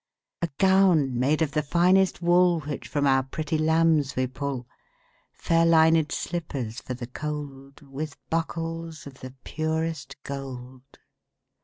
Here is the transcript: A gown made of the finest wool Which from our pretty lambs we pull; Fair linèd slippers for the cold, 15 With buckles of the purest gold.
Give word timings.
A 0.41 0.49
gown 0.57 1.19
made 1.19 1.43
of 1.43 1.51
the 1.51 1.61
finest 1.61 2.23
wool 2.23 2.61
Which 2.61 2.87
from 2.87 3.05
our 3.05 3.21
pretty 3.21 3.59
lambs 3.59 4.15
we 4.15 4.25
pull; 4.25 4.67
Fair 5.31 5.63
linèd 5.63 6.11
slippers 6.11 6.81
for 6.81 6.95
the 6.95 7.05
cold, 7.05 7.73
15 7.81 7.91
With 7.91 8.29
buckles 8.31 9.05
of 9.05 9.19
the 9.19 9.35
purest 9.43 10.15
gold. 10.23 10.81